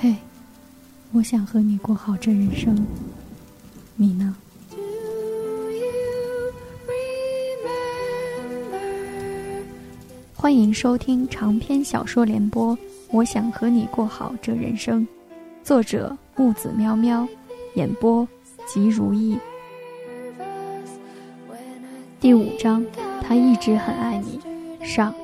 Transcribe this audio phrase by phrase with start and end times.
[0.00, 0.14] 嘿，
[1.12, 2.86] 我想和你过好这人生，
[3.96, 4.36] 你呢？
[10.34, 12.76] 欢迎收听长篇小说联播
[13.10, 15.06] 《我想和你过好这人生》，
[15.62, 17.26] 作者木子喵喵，
[17.74, 18.26] 演播
[18.66, 19.38] 吉如意。
[22.20, 22.84] 第五章，
[23.22, 24.40] 他一直很爱你。
[24.84, 25.14] 上，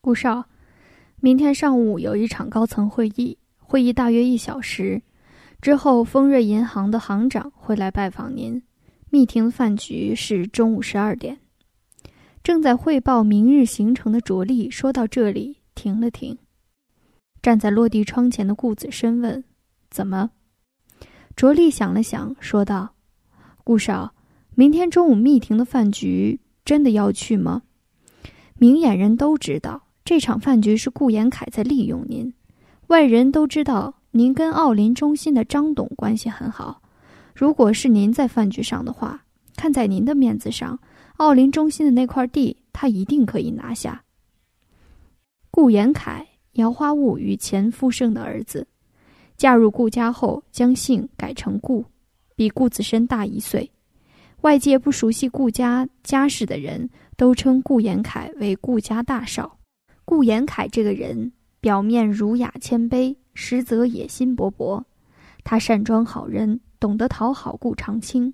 [0.00, 0.44] 顾少，
[1.20, 5.02] 明天上午有一场高层会议，会议大约一小时，
[5.60, 8.62] 之后丰瑞银行的行长会来拜访您。
[9.10, 11.40] 密庭饭局是中午十二点。
[12.44, 16.38] 正在汇报明日行程的卓丽说到这里，停了停。
[17.42, 19.42] 站在落地窗前的顾子深问
[19.90, 20.30] ：“怎么？”
[21.34, 22.94] 卓丽想了想，说道
[23.64, 24.14] ：“顾少，
[24.54, 27.62] 明天中午密庭的饭局真的要去吗？
[28.54, 32.32] 明眼人都知道，这场饭局是顾延凯在利用您。
[32.86, 36.80] 外人都知道，您跟奥林中心的张董关系很好。
[37.34, 39.22] 如果是您在饭局上的话，
[39.54, 40.80] 看在您的面子上。”
[41.18, 44.02] 奥林中心的那块地，他一定可以拿下。
[45.50, 48.66] 顾延凯，姚花雾与钱福生的儿子，
[49.36, 51.84] 嫁入顾家后，将姓改成顾，
[52.34, 53.70] 比顾子深大一岁。
[54.40, 59.57] 外界不熟悉顾家家世的人都称顾延凯为顾家大少。
[60.08, 64.82] 顾延凯这个人，表面儒雅谦卑，实则野心勃勃。
[65.44, 68.32] 他善装好人，懂得讨好顾长青，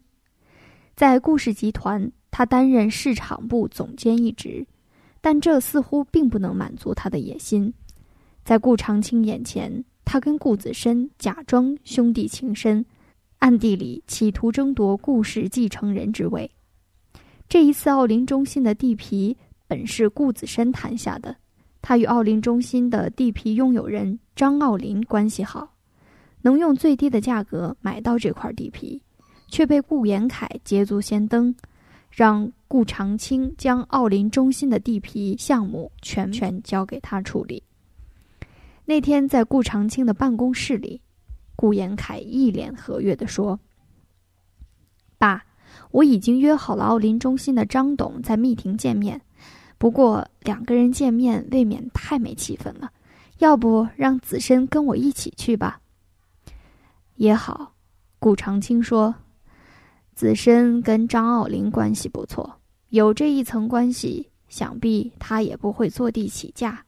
[0.95, 2.13] 在顾氏集团。
[2.31, 4.65] 他担任市场部总监一职，
[5.21, 7.75] 但这似乎并不能满足他的野心。
[8.45, 12.87] 在顾长青眼前，他跟顾子深假装兄弟情深，
[13.41, 16.49] 暗地里企图争夺顾氏继承人之位。
[17.49, 19.37] 这一次奥林中心的地皮
[19.67, 21.35] 本是顾子深谈下的，
[21.87, 25.69] 他与奥林中心的地皮拥有人张奥林关系好，
[26.41, 29.03] 能用最低的价格买到这块地皮，
[29.49, 31.55] 却被顾延凯捷足先登。
[32.11, 37.63] 让顾长青将奥林中心的地皮项目全权交给他处理。
[38.87, 41.03] 那天在顾长青的办公室里，
[41.55, 43.59] 顾延凯一脸和悦地说
[45.19, 45.45] ：“爸，
[45.91, 49.21] 我已经约好了奥林中心的张董在密庭见面，
[49.79, 52.91] 不过两个人见面未免太没气氛了，
[53.39, 55.81] 要不让子申跟我一起去吧？”
[57.17, 57.75] 也好，
[58.19, 59.15] 顾长青说。
[60.15, 66.85] 子申跟张奥林关系不错，有这一层关系，想必他也不会坐地起价。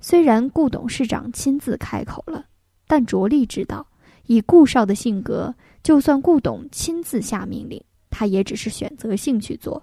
[0.00, 2.44] 虽然顾董事长亲自开口了，
[2.88, 3.86] 但卓丽知道，
[4.26, 5.54] 以顾少的性格，
[5.84, 9.80] 就算顾董亲自下命令，他也只是选择性去做。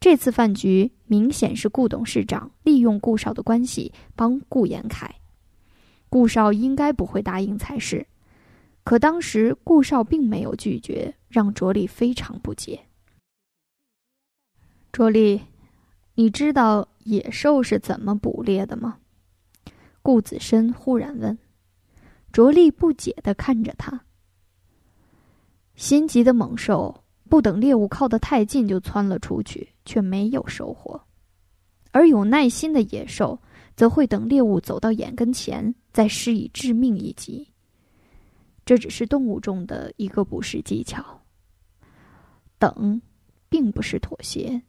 [0.00, 5.12] 这次饭局明显是顾董事长利用顾少的关系帮顾延凯，
[6.08, 8.06] 顾少应该不会答应才是。
[8.84, 12.80] 可当时顾少并没有拒绝，让卓丽非常不解。
[14.92, 15.42] 卓丽，
[16.14, 18.98] 你知道野兽是怎么捕猎的吗？
[20.00, 21.36] 顾子深忽然问。
[22.32, 24.04] 卓丽不解地看着他。
[25.76, 30.98] 心急的猛兽不等猎物靠得太近就窜了出去，却没有收获；
[31.92, 33.38] 而有耐心的野兽
[33.76, 37.46] 则会等猎物走到眼跟前，再施以致命一击。
[38.64, 41.20] 这只是动物中的一个捕食技巧。
[42.58, 43.00] 等，
[43.48, 44.60] 并不是妥协，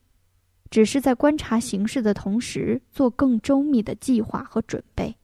[0.69, 5.15] 只是在观察形势的同时，做更周密的计划和准备。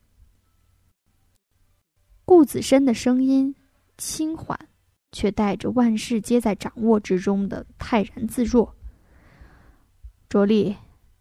[2.25, 3.53] 顾子深的声音
[3.97, 4.59] 轻缓，
[5.15, 8.75] 却带着万事皆在掌握之中的泰然自若。
[10.27, 10.75] 卓丽，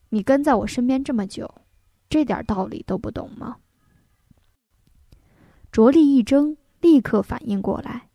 [0.09, 1.63] 你跟在我身边这么久，
[2.09, 3.59] 这点道理都不懂吗？
[5.71, 6.57] 卓丽一怔。
[6.81, 8.11] 立刻反应过来，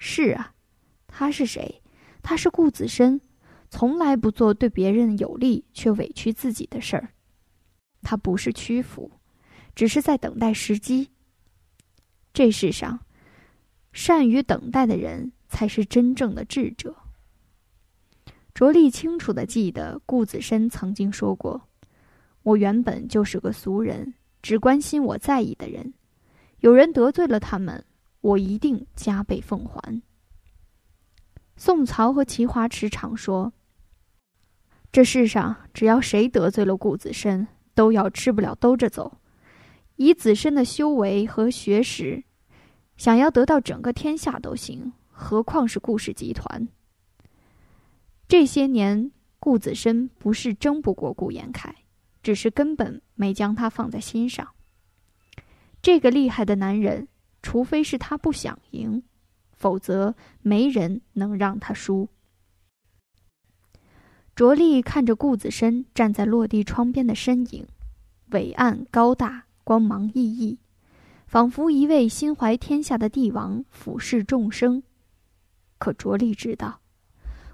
[0.00, 0.52] 是啊，
[1.06, 1.80] 他是谁？
[2.24, 3.20] 他是顾子深，
[3.70, 7.10] 从来不做对别人有利却委屈自己的事儿。
[8.02, 9.12] 他不是屈服，
[9.76, 11.10] 只是在等待时机。
[12.32, 12.98] 这世上，
[13.98, 16.94] 善于等待的人才是真正的智者。
[18.54, 21.60] 卓丽清楚的记得，顾子深曾经说过
[22.44, 25.94] ：“我原本就是个俗人，只关心我在意的人。”
[26.60, 27.84] 有人得罪了他们，
[28.20, 30.00] 我一定加倍奉还。
[31.56, 33.52] 宋曹和齐华池常说
[34.92, 39.18] ：“这世上只要谁得罪了顾子深，都要吃不了兜着走。
[39.96, 42.22] 以子深的修为和学识，
[42.98, 46.68] 想要得到整个天下都行，何况是顾氏集团？
[48.26, 51.74] 这些年，顾子深不是争不过顾延凯，
[52.22, 54.46] 只是根本没将他放在心上。”
[55.80, 57.06] 这个厉害的男人，
[57.40, 59.04] 除非是他不想赢，
[59.52, 62.08] 否则没人能让他输。
[64.34, 67.66] 卓丽看着顾子深站在落地窗边的身影，
[68.30, 70.58] 伟岸高大，光芒熠熠，
[71.28, 74.82] 仿佛一位心怀天下的帝王俯视众生。
[75.76, 76.80] 可卓立知道，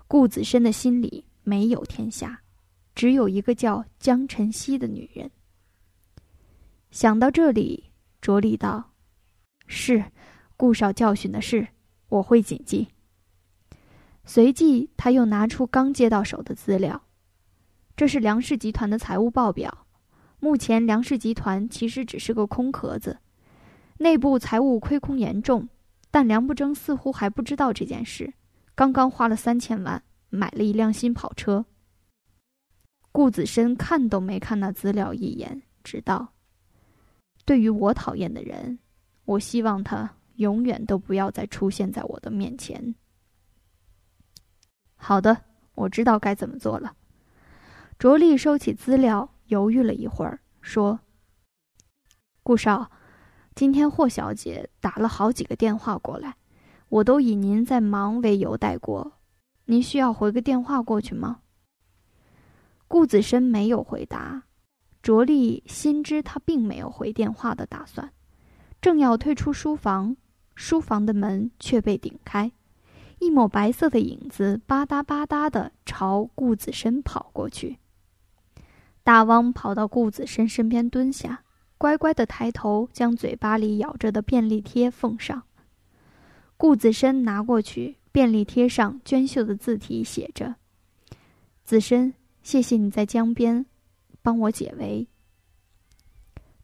[0.06, 2.40] 顾子深的心里没有天下，
[2.94, 5.28] 只有一个叫江晨曦的女人。
[6.92, 7.90] 想到这里，
[8.20, 8.92] 卓立道
[9.66, 10.04] ：“是，
[10.56, 11.66] 顾少教训的是，
[12.10, 12.86] 我会谨记。”
[14.24, 17.02] 随即，他又拿出刚接到手的资料，
[17.96, 19.84] 这是梁氏集团的财务报表。
[20.38, 23.18] 目前，梁氏集团其实只是个空壳子，
[23.98, 25.68] 内部财务亏空严重，
[26.10, 28.32] 但梁不争似乎还不知道这件事。
[28.74, 31.64] 刚刚花了三千万买了一辆新跑车。
[33.12, 36.32] 顾子深看都没看那资料一眼，直道：
[37.44, 38.80] 对于我讨厌的人，
[39.24, 42.96] 我希望他永远都不要再出现在我的面前。
[44.96, 45.44] 好的，
[45.76, 46.96] 我知道该怎么做了。
[47.96, 50.98] 卓丽收起资料，犹豫了一会儿，说
[52.42, 52.90] ：“顾少，
[53.54, 56.36] 今天霍小姐打了好几个电话过来，
[56.88, 59.12] 我都以您在忙为由带过。
[59.66, 61.40] 您需要回个电话过去吗？”
[62.88, 64.42] 顾子深没有回答。
[65.02, 68.10] 卓丽心知他并没有回电话的打算，
[68.80, 70.16] 正要退出书房，
[70.54, 72.50] 书房的门却被顶开。
[73.20, 77.78] 一抹白色的影子吧嗒吧嗒地朝顾子深跑过去。
[79.02, 81.43] 大汪跑到顾子深身边蹲下，
[81.84, 85.42] 乖乖的抬头将嘴巴里咬着的便利贴奉上。
[86.56, 90.54] 顾子深拿过去，便利贴上娟秀的字体写着
[91.62, 93.66] ：“子深，谢谢你在江边
[94.22, 95.06] 帮我解围。”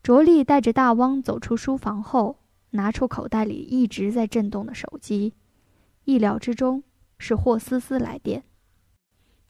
[0.02, 2.38] 卓丽带着大汪走出书房后，
[2.70, 5.34] 拿出口袋里一直在震动的手机。
[6.04, 6.82] 意料之中，
[7.18, 8.42] 是霍思思来电。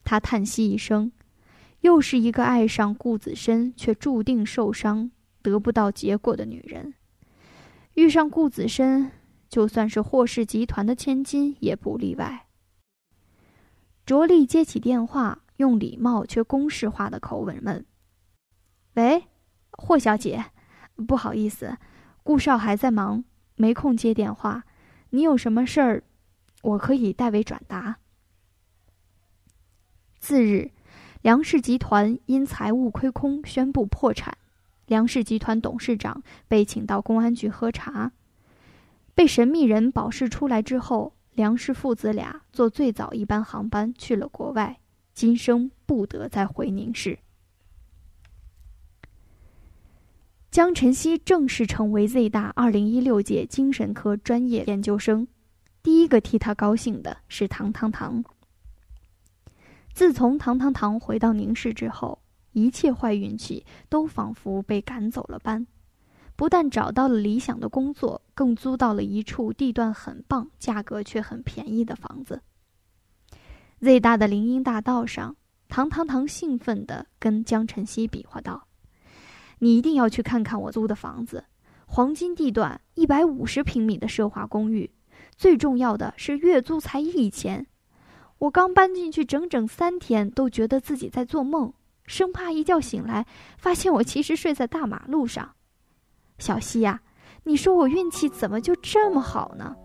[0.02, 1.12] 他叹息一声，
[1.82, 5.08] 又是一个爱上顾子深却注定受伤、
[5.42, 6.94] 得不到结果的女人。
[7.94, 9.10] 遇上顾子深，
[9.48, 12.46] 就算是霍氏集团的千金也不例外。
[14.06, 17.84] 卓丽接起电话，用礼貌却公式化的口吻问
[18.94, 19.24] ：“喂，
[19.72, 20.46] 霍小姐，
[21.06, 21.76] 不好意思，
[22.22, 23.24] 顾少还在忙，
[23.56, 24.64] 没空接电话。
[25.10, 26.04] 你有什么事儿？”
[26.62, 27.98] 我可以代为转达。
[30.18, 30.72] 次日，
[31.22, 34.36] 梁氏集团因财务亏空宣布破产，
[34.90, 38.10] 梁氏集团董事长被请到公安局喝茶。
[39.14, 44.80] 被神秘人保释出来之后，梁氏父子俩坐最早一班航班去了国外，
[45.14, 47.20] 今生不得再回宁氏。
[50.50, 55.28] 江晨曦正式成为 Z 大二零一六届精神科专业研究生。
[55.84, 58.24] 第一个替他高兴的是唐唐唐。
[59.94, 62.18] 自从唐唐唐回到宁市之后，
[62.52, 65.66] 一切坏运气都仿佛被赶走了般，
[66.36, 72.40] 不但找到了理想的工作，更租到了一处地段很棒、价格却很便宜的房子。
[73.80, 75.36] Z 大的林荫大道上，
[75.68, 78.66] 唐唐唐兴奋地跟江晨曦比划道
[79.60, 81.44] ：“你一定要去看看我租的房子，
[81.86, 84.90] 黄金地段，一百五十平米的奢华公寓。”
[85.36, 87.66] 最重要的是月租才一千，
[88.38, 91.72] 我刚搬进去整整三天，都觉得自己在做梦，
[92.10, 93.24] 生怕一觉醒来
[93.56, 95.48] 发现我其实睡在大马路上。
[96.38, 97.00] 小西呀，
[97.44, 99.76] 你说我运气怎么就这么好呢？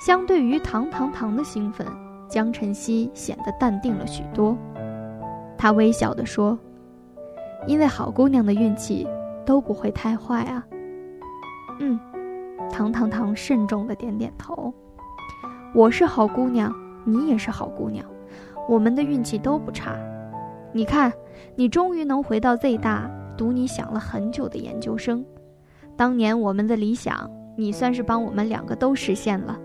[0.00, 1.86] 相对于唐糖糖的兴奋，
[2.30, 4.56] 江晨曦显得淡定了许多。
[5.58, 6.58] 他微笑地说
[7.68, 9.06] ：“因为好姑娘的运气
[9.44, 10.66] 都不会太坏啊。”
[11.78, 12.00] 嗯。
[12.72, 14.72] 唐唐唐慎重的点点头。
[15.74, 16.74] 我是好姑娘，
[17.04, 18.02] 你也是好姑娘，
[18.66, 19.94] 我们的运气都不差。
[20.78, 21.12] 你看，
[21.56, 25.24] 你终于能回到 Z 大读你想了很久的研究生。
[25.96, 29.58] 当年我们的理想，你算是帮我们两个都实现了。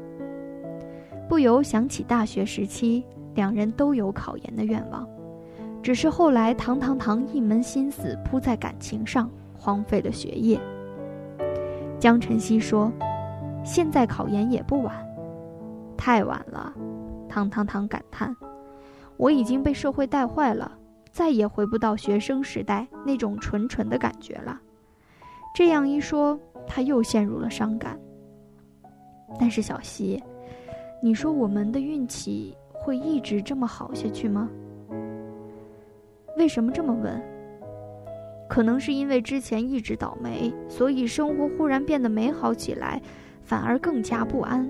[1.30, 3.06] 不由想起大学时期，
[3.36, 5.08] 两人都有考研的愿望，
[5.84, 10.60] 只是后来唐唐唐一门心思扑在感情上，荒废了学业。
[12.00, 12.92] 江晨曦说
[13.64, 14.96] ：“现在考研也不晚，
[15.96, 16.74] 太晚了。”
[17.30, 18.36] 唐唐唐感叹
[19.16, 20.72] ：“我已经被社会带坏了，
[21.14, 24.60] 再也回不到学生时代那种纯纯的感觉了。”
[25.56, 27.98] 这样一说，他又陷入了伤感。
[29.40, 30.22] 但是小溪，
[31.02, 34.50] 你说我们的运气会一直这么好下去吗？
[36.38, 37.22] 为什么这么问？
[38.50, 43.02] 可能是因为之前一直倒霉，所以生活忽然变得美好起来，
[43.44, 44.70] 反而更加不安。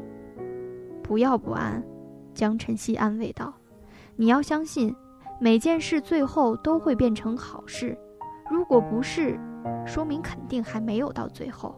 [1.01, 1.83] 不要不安，
[2.33, 3.53] 江晨曦安慰道
[4.15, 4.93] ：“你要相信，
[5.43, 7.97] 每件事最后都会变成好事。
[8.49, 9.37] 如果不是，
[9.85, 11.77] 说明肯定还没有到最后。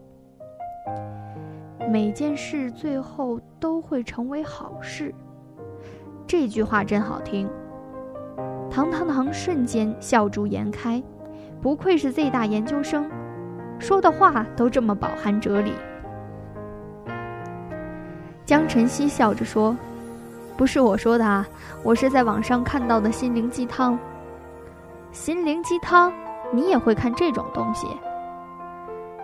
[1.89, 5.11] 每件事最后都会成为好事。”
[6.27, 7.49] 这句话真好听。
[8.69, 11.01] 唐唐唐瞬间笑逐颜开。
[11.59, 13.09] 不愧是 Z 大研究生，
[13.79, 15.71] 说的话都这么饱含哲理。
[18.45, 19.75] 江晨曦笑着说
[20.57, 21.45] ：“不是我说的啊，
[21.83, 23.97] 我是在网上看到的心灵鸡汤。
[25.11, 26.13] 心灵鸡汤，
[26.51, 27.87] 你也会看这种东西？”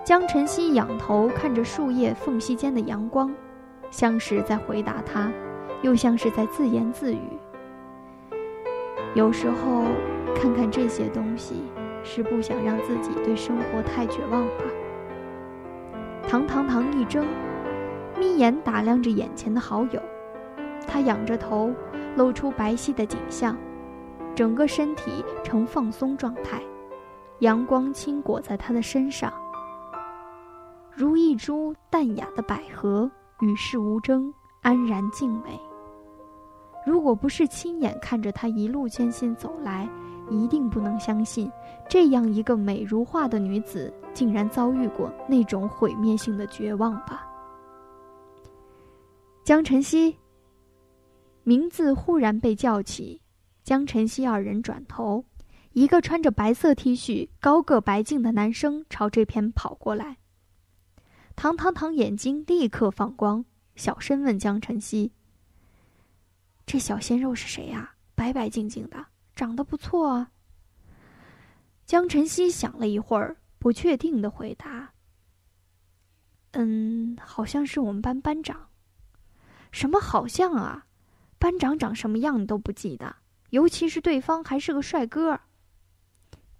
[0.03, 3.33] 江晨曦仰头看着树叶缝隙间的阳光，
[3.89, 5.31] 像是在回答他，
[5.81, 7.39] 又像是在自言自语。
[9.13, 9.83] 有时候，
[10.35, 11.63] 看看这些东西。
[12.03, 14.63] 是不想让自己对生活太绝望吧？
[16.27, 17.23] 唐唐唐一怔，
[18.17, 20.01] 眯眼打量着眼前的好友。
[20.87, 21.71] 他仰着头，
[22.15, 23.57] 露出白皙的颈项，
[24.35, 26.61] 整个身体呈放松状态，
[27.39, 29.31] 阳光轻裹在他的身上，
[30.93, 33.09] 如一株淡雅的百合，
[33.39, 35.59] 与世无争，安然静美。
[36.85, 39.87] 如果不是亲眼看着他一路艰辛走来，
[40.29, 41.51] 一定不能相信，
[41.87, 47.27] 这样一个美如画的女子，竟然遭遇过那种毁灭性的绝望吧？
[49.43, 50.20] 江晨曦。
[51.43, 53.21] 名字忽然被叫起，
[53.63, 55.25] 江晨曦二人转头，
[55.73, 60.17] 一个穿着白色 T 恤、高个白净的男生朝这边跑过来。
[61.35, 63.45] 唐唐唐眼睛立刻放光，
[63.75, 65.13] 小声问江晨曦
[66.67, 67.95] ：“这小鲜肉是谁呀？
[68.13, 70.31] 白白净净的。”长得不错啊。
[71.85, 74.93] 江晨曦想了一会儿，不确定的回答
[76.51, 78.67] ：“嗯，好像是我们班班长。
[79.71, 80.85] 什么好像啊？
[81.41, 83.15] 班长长什么样你都不记得？
[83.49, 85.41] 尤其是对方还是个帅哥。”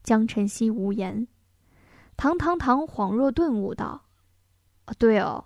[0.01, 1.27] 江晨曦无言。
[2.17, 4.01] 唐唐唐恍若顿悟道
[4.87, 5.45] ：“哦，对哦，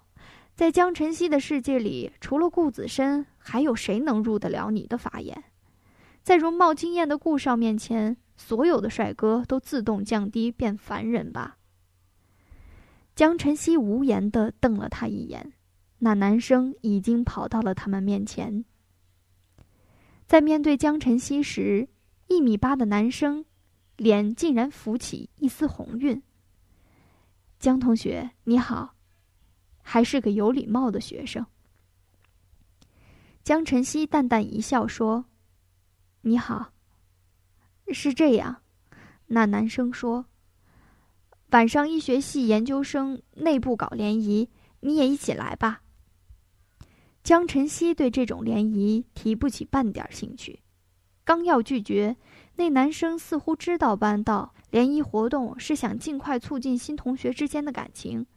[0.55, 5.43] 在江晨曦的世界里，除了顾子深，还有谁能入得了你的法眼？”
[6.23, 11.57] 在容貌惊艳的顾少面前，所有的帅哥都自动降低，变凡人吧。
[13.15, 15.53] 江晨曦无言地瞪了他一眼，
[15.99, 18.65] 那男生已经跑到了他们面前。
[20.27, 21.87] 在面对江晨曦时，
[22.27, 23.45] 一米八的男生
[23.95, 26.21] 脸竟然浮起一丝红晕。
[27.59, 28.95] 江同学你好，
[29.81, 31.45] 还是个有礼貌的学生。
[33.43, 35.25] 江晨曦淡淡一笑说。
[36.21, 36.71] 你好。
[37.93, 38.63] 是这样，
[39.27, 40.25] 那男生说
[41.51, 45.83] ：“晚上医学系研究生内部搞联谊，你也一起来吧。”
[47.25, 50.59] 江晨曦对这种联谊提不起半点兴趣，
[51.23, 52.15] 刚要拒绝，
[52.55, 58.27] 那男生似乎知道般道：“联谊活动是想尽快促进新同学之间的感情，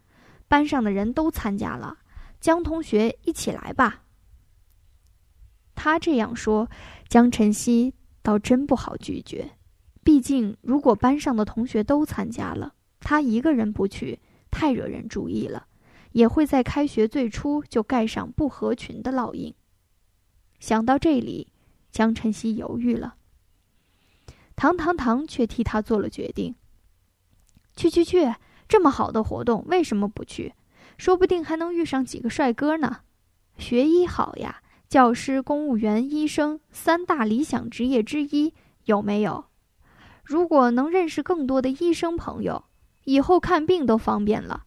[0.48, 1.98] 班上的人都参加了，
[2.40, 4.04] 江同学一起来吧。”
[5.76, 6.66] 他这样说。
[7.10, 9.50] 江晨曦倒真不好拒绝，
[10.02, 14.18] 毕竟如果班上的同学都参加了，他一个人不去，
[14.50, 15.66] 太惹人注意了，
[16.12, 19.54] 也会在开学最初就盖上不合群的烙印。
[20.60, 21.48] 想到这里，
[21.90, 23.14] 江晨曦犹豫了。
[24.56, 26.54] 唐唐唐却替他做了决定：
[27.76, 28.34] 去去去，
[28.68, 30.54] 这么好的活动，为什么不去？
[30.96, 33.00] 说不定还能遇上几个帅哥呢。
[33.56, 34.62] 学医好呀。
[34.88, 38.54] 教师、公务员、医生三大理想职业之一，
[38.86, 39.44] 有没有？
[40.24, 42.64] 如果能认识更多的医生朋友，
[43.04, 44.64] 以后看病都方便了。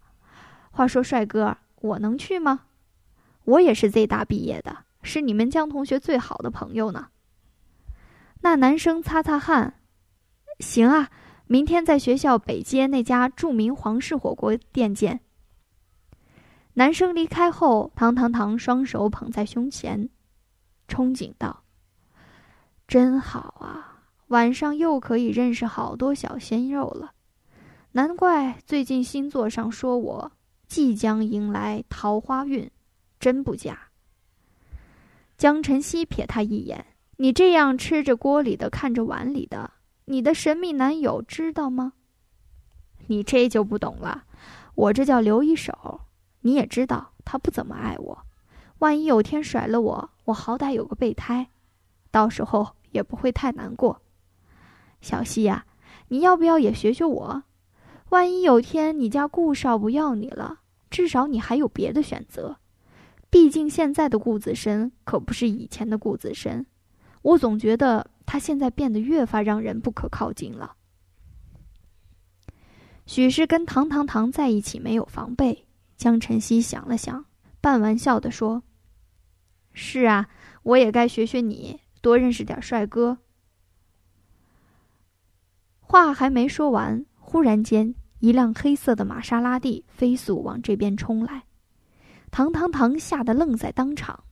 [0.72, 2.62] 话说，帅哥，我能去吗？
[3.44, 7.10] 我也是 Z 大毕业的，是你们江同学最好的朋友呢。
[8.42, 9.76] 那男生擦擦汗，
[10.60, 11.10] 行啊，
[11.46, 15.20] 明天在学校北街那家著名皇室火锅店见。
[16.74, 20.10] 男生离开后，唐唐唐双手捧在胸前，
[20.88, 21.64] 憧憬道
[22.88, 27.12] ：“真好啊，晚上又可以认识好多小鲜肉了。
[27.92, 30.32] 难怪最近星座上说我
[30.72, 32.72] 即将迎来桃花运，
[33.20, 33.90] 真不假。”
[35.38, 36.86] 江晨曦瞥他一眼
[37.20, 39.72] ：“你这样吃着锅里的，看着碗里的，
[40.06, 41.92] 你的神秘男友知道吗？
[43.08, 44.24] 你这就不懂了，
[44.76, 46.00] 我这叫留一手。”
[46.40, 48.20] 你也知道他不怎么爱我，
[48.80, 51.50] 万一有天甩了我，我好歹有个备胎，
[52.12, 54.02] 到时候也不会太难过。
[55.02, 55.66] 小溪呀，
[56.08, 57.44] 你要不要也学学我，
[58.08, 60.61] 万一有天你家顾少不要你了，
[60.92, 62.56] 至少你还有别的选择。
[63.32, 66.66] 毕竟现在的顾子深可不是以前的顾子深，
[67.22, 70.76] 我总觉得他现在变得越发让人不可靠近了。
[73.06, 77.26] 许是跟唐唐唐在一起没有防备，江晨曦想了想，
[77.62, 78.62] 半玩笑的说
[79.74, 80.30] ：“是啊，
[80.64, 83.18] 我也该学学你，多认识点帅哥。”
[85.80, 91.44] 话还没说完，忽然间，一辆黑色的玛莎拉蒂飞速往这边冲来。
[92.32, 94.24] 唐唐唐吓得愣在当场，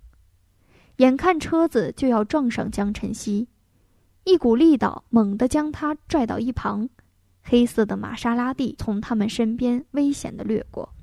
[0.97, 3.49] 眼看车子就要撞上江晨曦，
[4.23, 6.87] 一股力道猛地将他拽到一旁，
[7.41, 10.93] 黑色的玛莎拉蒂从他们身边危险的掠过。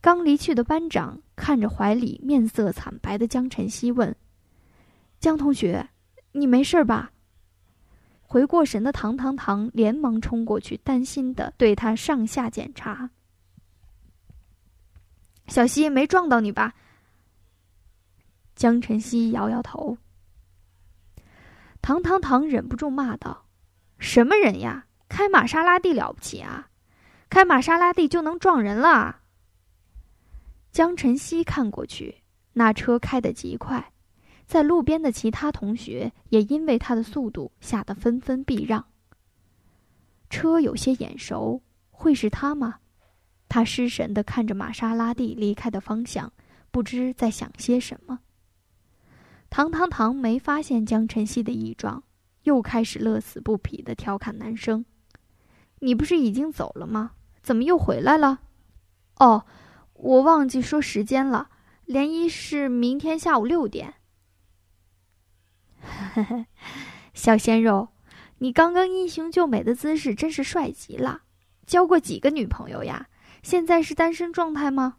[0.00, 4.14] 刚离去的班长看着怀里面色惨白的江晨曦，问
[5.18, 5.88] ：“江同学，
[6.32, 7.10] 你没事吧？”
[8.28, 13.08] 回过神的唐唐唐连忙冲过去，担心的对他上下检查。
[15.46, 16.74] 小溪没撞到你吧？
[18.56, 19.96] 江晨曦摇摇头。
[21.80, 23.46] 唐唐唐忍不住骂道
[24.00, 24.86] ：“什么人呀？
[25.08, 26.68] 开玛莎拉蒂了不起啊？
[27.30, 29.20] 开玛莎拉蒂就能撞人了？”
[30.72, 32.22] 江晨曦看过去，
[32.54, 33.92] 那车开得极快，
[34.46, 38.84] 在路边的其他同学也因为他的速度吓得纷纷避让。
[40.30, 41.60] 车有些眼熟，
[41.90, 42.76] 会是他吗？
[43.48, 46.32] 他失神地看着玛莎拉蒂离开的方向，
[46.70, 48.20] 不知在想些什么。
[49.50, 52.02] 唐唐唐没发现江晨曦的异状，
[52.42, 54.84] 又开始乐此不疲地调侃男生
[55.80, 57.12] ：“你不是已经走了吗？
[57.42, 58.40] 怎么又回来了
[59.18, 59.44] ？”“哦，
[59.94, 61.48] 我忘记说时间了，
[61.84, 63.94] 联谊是明天下午六点。”“，
[66.22, 66.46] 呵 呵
[67.14, 67.88] 小鲜肉，
[68.38, 71.22] 你刚刚英雄救美的姿势真是帅极了，
[71.66, 73.08] 交过几个女朋友呀？”
[73.42, 74.96] 现在是单身状态吗？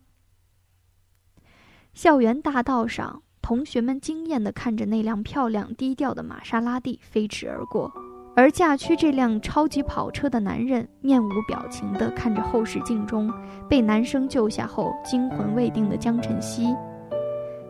[1.93, 7.91] 校园大道上，同学们惊艳地看着那辆漂亮低调的玛莎拉蒂飞驰而过，
[8.37, 13.29] 而驾驱这辆超级跑车的男人面无表情地看着后视镜中
[13.67, 16.73] 被男生救下后惊魂未定的江晨曦，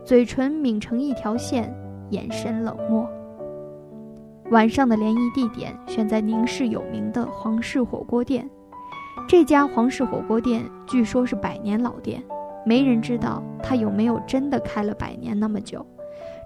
[0.04, 1.74] 嘴唇抿成一条线，
[2.10, 3.08] 眼神冷漠。
[4.50, 8.48] 晚上的联谊地点选在宁市有名的皇室火锅店。
[9.28, 12.22] 这家皇室火锅店据说是百年老店，
[12.64, 15.84] 没人知道它有没有真的开了百年那么久，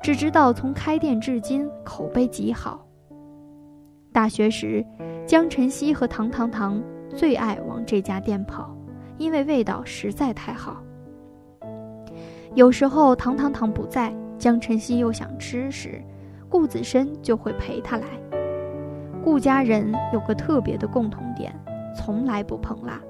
[0.03, 2.85] 只知道从开店至今口碑极好。
[4.13, 4.85] 大学时，
[5.25, 6.83] 江晨曦和唐唐唐
[7.15, 8.77] 最爱往这家店跑，
[9.17, 10.83] 因为味道实在太好。
[12.57, 16.03] 有时候唐唐唐不在，江晨曦又想吃时，
[16.53, 18.05] 顾子深就会陪他来。
[19.25, 21.53] 顾家人有个特别的共同点。
[21.95, 23.01] 从来不碰辣。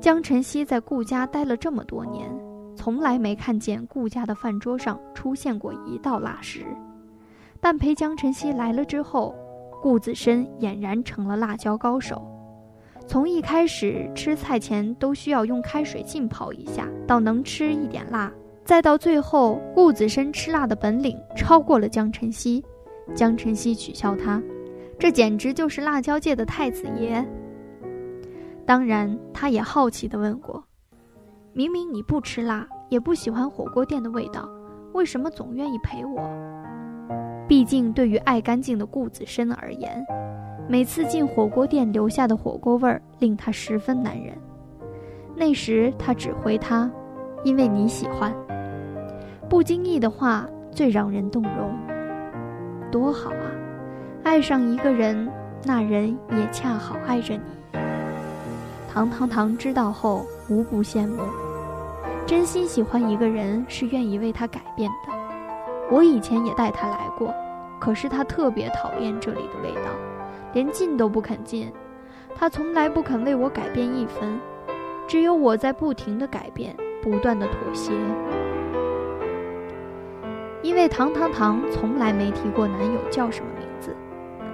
[0.00, 2.30] 江晨曦在顾家待了这么多年，
[2.76, 6.64] 从来没看见顾家的饭桌上出现过一道辣食。
[7.60, 9.34] 但陪江晨曦来了之后，
[9.82, 12.24] 顾子深俨然成了辣椒高手。
[13.08, 18.32] 从一开始吃菜前都需要用开水浸泡一下，到能吃一点辣，
[18.64, 22.64] 再到最后顾子深吃辣的本领超过了江晨曦。
[23.14, 24.42] 江晨曦取笑他
[24.98, 27.22] ：“这简直就是辣椒界的太子爷。”
[28.64, 30.64] 当然，他也好奇地问过
[31.52, 34.48] ：“明明你不吃辣，也不喜欢火锅店的味道，
[34.94, 36.22] 为什么总愿意陪我？”
[37.46, 40.02] 毕竟，对于爱干净的顾子深而言，
[40.66, 44.34] 每次进火锅店留下的火锅味儿令他十分难忍。
[45.36, 46.90] 那时，他只回他
[47.44, 48.34] ：“因为你喜欢。”
[49.48, 51.78] 不经意的话最让人动容。
[52.90, 53.46] 多好啊！
[54.24, 55.30] 爱上一个人，
[55.64, 57.42] 那人也恰好爱着你。
[58.92, 61.22] 唐唐唐知道后无不羡慕，
[62.26, 65.12] 真心喜欢一个人是愿意为他改变的。
[65.90, 67.34] 我以前也带他来过，
[67.80, 69.90] 可是他特别讨厌这里的味道，
[70.52, 71.70] 连进都不肯进。
[72.36, 74.40] 他从来不肯为我改变一分，
[75.06, 77.92] 只有我在不停的改变，不断的妥协。
[80.62, 83.94] 因为唐唐唐从来没提过男友叫什么名字，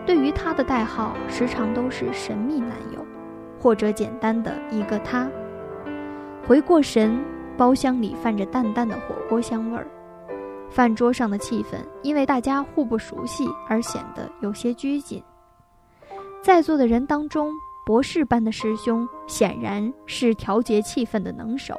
[0.05, 3.07] 对于他的代号时常都是神秘男友。
[3.63, 5.29] 或者简单的一个他。
[6.49, 7.23] 回过神，
[7.59, 9.87] 包厢里泛着淡淡的火锅香味儿，
[10.71, 15.23] 饭桌上的气氛因为大家互不熟悉而显得有些拘谨。
[16.43, 17.53] 在座的人当中，
[17.85, 21.75] 博士班的师兄显然是调节气氛的能手。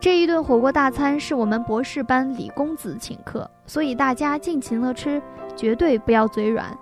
[0.00, 5.22] 这一顿火锅大餐是我们博士班李公子请客，所以大家尽情的吃，
[5.54, 6.76] 绝对不要嘴软。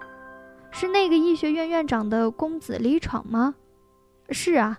[0.70, 3.56] 是那个医学院院长的公子李闯吗？
[4.30, 4.78] 是啊，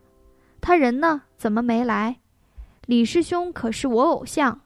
[0.61, 1.23] 他人呢？
[1.35, 2.21] 怎么没来？
[2.85, 4.61] 李师兄可是我偶像。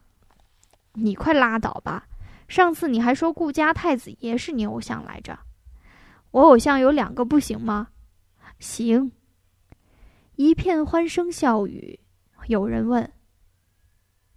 [0.94, 2.06] 你快拉倒吧！
[2.48, 5.40] 上次你还说顾家太子爷是你偶像来着。
[6.30, 7.88] 我偶像有两个，不行吗？
[8.60, 9.12] 行。
[10.36, 12.00] 一片欢声笑语。
[12.46, 13.12] 有人问：“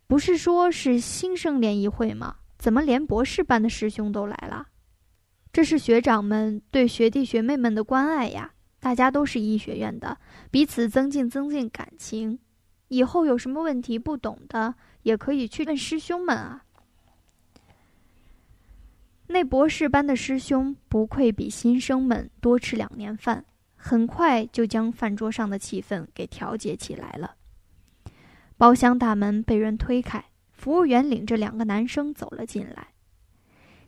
[0.06, 2.36] 不是说是新生联谊会吗？
[2.58, 4.68] 怎么连博士班的师兄都来了？”
[5.52, 8.52] 这是学长们对学弟学妹们的关爱呀！
[8.78, 10.18] 大家都是医学院的，
[10.50, 12.38] 彼此增进增进感情。
[12.88, 16.62] 以后有什么问题不懂的，也可以去问师兄们啊。
[19.28, 27.35] 那博士班的师兄不愧比新生们多吃两年饭，很快就将饭桌上的气氛给调节起来了。
[28.58, 32.88] 包厢大门被人推开，服务员领着两个男生走了进来。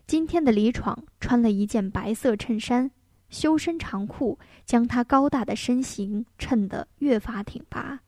[0.05, 2.91] 今天的李闯穿了一件白色衬衫，
[3.29, 7.99] 修身长裤将他高大的身形衬得越发挺拔。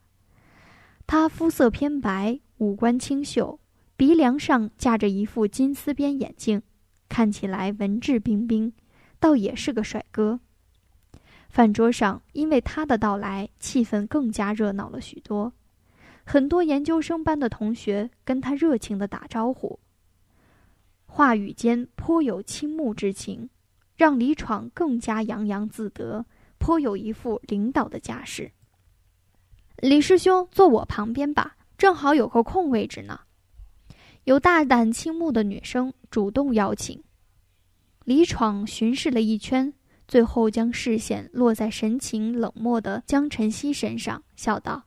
[1.07, 3.59] 他肤色偏白，五官清秀，
[3.97, 6.61] 鼻梁上架着一副金丝边眼镜，
[7.09, 8.71] 看起来文质彬彬，
[9.19, 10.39] 倒也是个帅哥。
[11.49, 15.51] 饭桌上因为他的到来，气氛更加热闹了许多，
[16.31, 19.77] 很多研究生班的同学跟他热情地打招呼。
[21.05, 23.49] 话语间颇有倾慕之情，
[23.97, 26.25] 让李闯更加洋洋自得，
[26.57, 28.49] 颇有一副领导的架势。
[29.79, 33.19] 李师兄，坐我旁边吧，正好有个空位置呢。
[34.23, 37.03] 有大胆倾慕的女生主动邀请。
[38.05, 39.73] 李闯巡视了一圈，
[40.07, 44.85] 最后将视线落在神情冷漠的江晨曦身上，笑道：“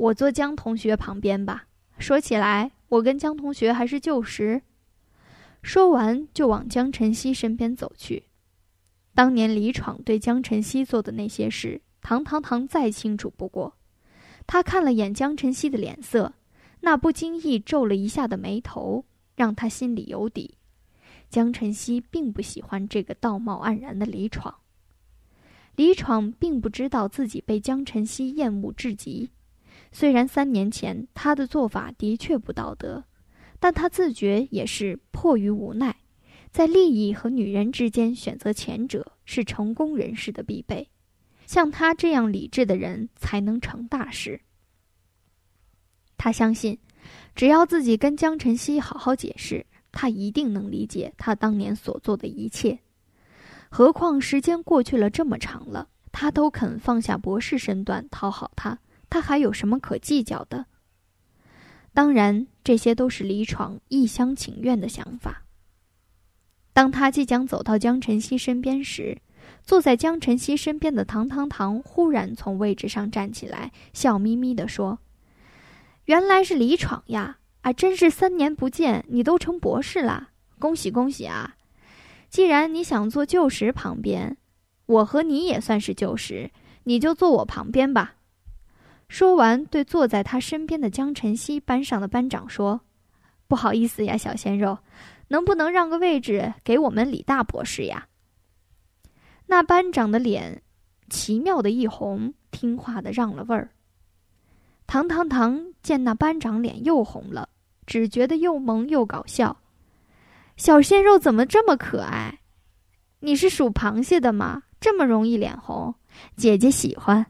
[0.00, 1.66] 我坐江同学旁边吧。
[1.98, 4.62] 说起来，我跟江同学还是旧识。”
[5.60, 8.24] 说完，就往江晨曦身边走去。
[9.14, 13.74] 当年李闯对江晨曦做的那些事，唐唐唐再清楚不过。
[14.46, 16.32] 他看了眼江晨曦的脸色，
[16.80, 19.04] 那不经意皱了一下的眉头，
[19.36, 20.54] 让他心里有底。
[21.28, 24.54] 江晨曦并不喜欢这个道貌岸然的李闯。
[25.76, 29.28] 李闯并不知道自己被江晨曦厌恶至极，
[29.92, 33.04] 虽然三年前他的做法的确不道德。
[33.62, 35.94] 但他自觉也是迫于无奈，
[36.50, 40.88] 在利益和女人之间选择前者是成功人士的必备，
[41.44, 44.40] 像他这样理智的人才能成大事。
[46.16, 46.78] 他相信，
[47.34, 52.78] 只要自己跟江晨曦好好解释，他一定能理解他当年所做的一切。
[53.68, 58.78] 何况时间过去了这么长了，他都肯放下博士身段讨好他，
[59.10, 60.66] 他还有什么可计较的？
[61.92, 65.42] 当然，这些都是李闯一厢情愿的想法。
[66.72, 69.18] 当他即将走到江晨曦身边时，
[69.64, 75.00] 坐在江晨曦身边的唐唐唐忽然从位置上站起来，笑眯眯地说
[76.06, 77.38] ：“原来是李闯呀！
[77.62, 80.28] 啊，真是三年不见，你都成博士了，
[80.60, 81.56] 恭喜恭喜啊！
[82.28, 84.36] 既然你想坐旧时旁边，
[84.86, 86.52] 我和你也算是旧时，
[86.84, 88.14] 你就坐我旁边吧。”
[89.10, 92.80] 说完，对坐在他身边的江晨曦班上的班长说
[93.48, 94.78] ：“不好意思呀，小鲜肉，
[95.26, 98.06] 能不能让个位置给我们李大博士呀？”
[99.46, 100.62] 那班长的脸
[101.08, 103.70] 奇妙的一红，听话的让了位儿。
[104.86, 107.48] 唐唐唐见那班长脸又红了，
[107.86, 109.56] 只觉得又萌又搞笑。
[110.56, 112.38] 小鲜肉怎么这么可爱？
[113.18, 114.62] 你是属螃蟹的吗？
[114.80, 115.92] 这么容易脸红？
[116.36, 117.26] 姐姐喜欢。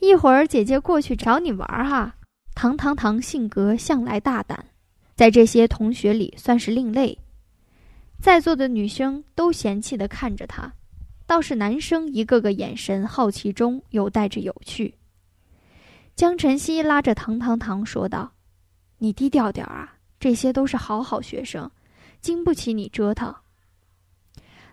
[0.00, 2.14] 一会儿姐姐过去找你玩哈。
[2.54, 4.64] 唐唐唐性格向来大胆，
[5.14, 7.16] 在这些同学里算是另类。
[8.20, 10.72] 在座的女生都嫌弃地看着他，
[11.26, 14.92] 倒是男生一个个眼神好奇中又带着有趣。
[16.16, 18.32] 江晨曦拉着唐唐唐说道
[18.98, 21.70] ：“你低调点啊，这些都是好好学生，
[22.20, 23.32] 经不起你折腾。”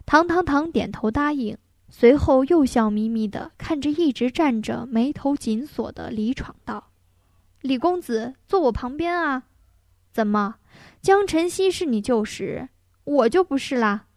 [0.07, 1.55] 唐唐唐点头答应。
[1.97, 6.89] 随后又笑眯眯的看着一直站着、眉头紧锁的李闯道
[7.63, 9.43] ：“李公子，坐我旁边啊！
[10.11, 10.55] 怎么，
[11.01, 12.67] 江晨曦是你旧识，
[13.05, 14.07] 我就不是啦？”